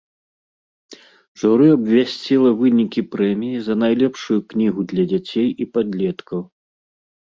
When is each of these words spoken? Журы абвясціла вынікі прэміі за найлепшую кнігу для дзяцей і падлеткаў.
Журы 1.41 1.67
абвясціла 1.73 2.49
вынікі 2.63 3.01
прэміі 3.17 3.57
за 3.67 3.73
найлепшую 3.85 4.39
кнігу 4.55 4.81
для 4.93 5.03
дзяцей 5.13 5.49
і 5.67 5.73
падлеткаў. 5.77 6.39